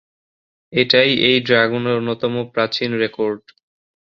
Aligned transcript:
এটাই 0.73 1.11
এই 1.27 1.37
ড্রাগনের 1.47 1.97
অন্যতম 1.97 2.33
প্রাচীন 2.53 2.91
রেকর্ড। 3.03 3.41